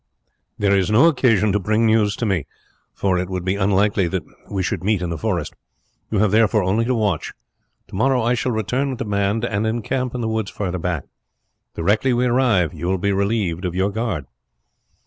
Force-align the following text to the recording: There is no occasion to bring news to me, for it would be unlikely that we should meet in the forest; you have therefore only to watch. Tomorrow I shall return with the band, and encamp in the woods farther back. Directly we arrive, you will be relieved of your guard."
There 0.57 0.75
is 0.75 0.89
no 0.89 1.05
occasion 1.07 1.51
to 1.51 1.59
bring 1.59 1.85
news 1.85 2.15
to 2.15 2.25
me, 2.25 2.47
for 2.91 3.19
it 3.19 3.29
would 3.29 3.45
be 3.45 3.53
unlikely 3.55 4.07
that 4.07 4.23
we 4.49 4.63
should 4.63 4.83
meet 4.83 4.99
in 4.99 5.11
the 5.11 5.15
forest; 5.19 5.53
you 6.09 6.17
have 6.17 6.31
therefore 6.31 6.63
only 6.63 6.85
to 6.85 6.95
watch. 6.95 7.33
Tomorrow 7.87 8.23
I 8.23 8.33
shall 8.33 8.51
return 8.51 8.89
with 8.89 8.97
the 8.97 9.05
band, 9.05 9.45
and 9.45 9.67
encamp 9.67 10.15
in 10.15 10.21
the 10.21 10.27
woods 10.27 10.49
farther 10.49 10.79
back. 10.79 11.03
Directly 11.75 12.13
we 12.13 12.25
arrive, 12.25 12.73
you 12.73 12.87
will 12.87 12.97
be 12.97 13.11
relieved 13.13 13.63
of 13.63 13.75
your 13.75 13.91
guard." 13.91 14.25